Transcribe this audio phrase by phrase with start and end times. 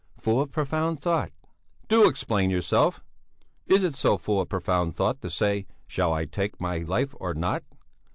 [0.17, 1.31] "Full of profound thought."
[1.87, 3.03] "Do explain yourself!
[3.67, 7.35] Is it so full of profound thought to say: Shall I take my life or
[7.35, 7.63] not?